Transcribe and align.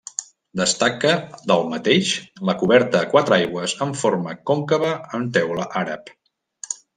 Destaca 0.59 1.09
del 1.51 1.65
mateix 1.73 2.13
la 2.49 2.55
coberta 2.61 3.01
a 3.01 3.09
quatre 3.11 3.37
aigües 3.37 3.77
en 3.87 3.93
forma 4.05 4.35
còncava 4.53 4.91
amb 5.19 5.37
teula 5.39 5.69
àrab. 5.85 6.11